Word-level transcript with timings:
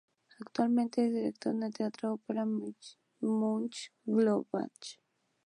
Actualmente 0.39 1.05
es 1.05 1.13
director 1.13 1.53
en 1.53 1.61
el 1.61 1.73
teatro 1.75 2.09
de 2.09 2.13
ópera 2.15 2.43
de 2.43 2.75
Mönchengladbach. 3.27 4.97